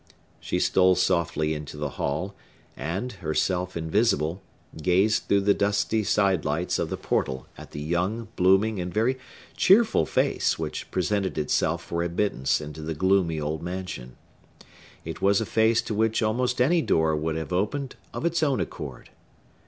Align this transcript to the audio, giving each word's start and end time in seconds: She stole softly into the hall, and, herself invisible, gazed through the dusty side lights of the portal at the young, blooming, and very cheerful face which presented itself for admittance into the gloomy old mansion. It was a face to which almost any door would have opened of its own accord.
She 0.39 0.59
stole 0.59 0.95
softly 0.95 1.53
into 1.53 1.77
the 1.77 1.91
hall, 2.01 2.33
and, 2.75 3.11
herself 3.11 3.77
invisible, 3.77 4.41
gazed 4.81 5.27
through 5.27 5.41
the 5.41 5.53
dusty 5.53 6.03
side 6.03 6.43
lights 6.43 6.79
of 6.79 6.89
the 6.89 6.97
portal 6.97 7.45
at 7.55 7.69
the 7.69 7.79
young, 7.79 8.27
blooming, 8.35 8.81
and 8.81 8.91
very 8.91 9.19
cheerful 9.55 10.07
face 10.07 10.57
which 10.57 10.89
presented 10.89 11.37
itself 11.37 11.83
for 11.83 12.01
admittance 12.01 12.59
into 12.59 12.81
the 12.81 12.95
gloomy 12.95 13.39
old 13.39 13.61
mansion. 13.61 14.15
It 15.05 15.21
was 15.21 15.39
a 15.39 15.45
face 15.45 15.83
to 15.83 15.93
which 15.93 16.23
almost 16.23 16.59
any 16.59 16.81
door 16.81 17.15
would 17.15 17.35
have 17.35 17.53
opened 17.53 17.95
of 18.11 18.25
its 18.25 18.41
own 18.41 18.59
accord. 18.59 19.11